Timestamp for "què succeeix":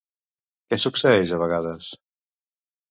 0.71-1.37